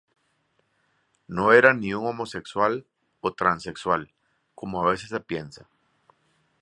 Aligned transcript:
No 1.39 1.43
era 1.57 1.73
ni 1.81 1.93
un 1.93 2.07
homosexual 2.07 2.87
o 3.19 3.33
transexual, 3.33 4.11
como 4.55 4.81
a 4.83 4.89
veces 4.89 5.09
se 5.09 5.19
piensa. 5.19 5.69